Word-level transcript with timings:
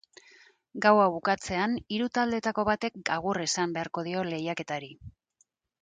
Gaua 0.85 1.03
bukatzean, 1.15 1.75
hiru 1.97 2.09
taldeetako 2.17 2.65
batek 2.73 3.15
agur 3.19 3.41
esan 3.49 3.79
beharko 3.79 4.09
dio 4.11 4.29
lehiaketari. 4.33 4.95